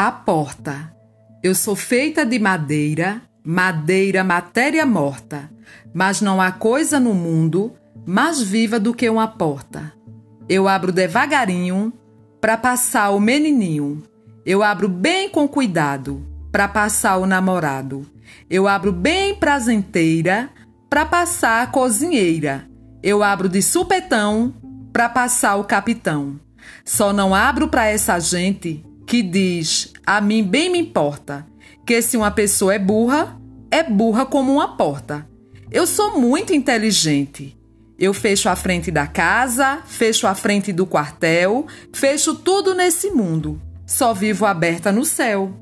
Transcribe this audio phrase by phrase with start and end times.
[0.00, 0.94] A porta.
[1.42, 5.50] Eu sou feita de madeira, madeira, matéria morta,
[5.92, 7.72] mas não há coisa no mundo
[8.06, 9.92] mais viva do que uma porta.
[10.48, 11.92] Eu abro devagarinho
[12.40, 14.00] para passar o menininho.
[14.46, 18.06] Eu abro bem com cuidado para passar o namorado.
[18.48, 20.48] Eu abro bem prazenteira
[20.88, 22.70] para passar a cozinheira.
[23.02, 24.54] Eu abro de supetão
[24.92, 26.38] para passar o capitão.
[26.84, 31.46] Só não abro para essa gente que diz: a mim bem me importa,
[31.84, 33.40] que se uma pessoa é burra,
[33.70, 35.26] é burra como uma porta.
[35.70, 37.56] Eu sou muito inteligente.
[37.98, 43.60] Eu fecho a frente da casa, fecho a frente do quartel, fecho tudo nesse mundo.
[43.84, 45.52] Só vivo aberta no céu.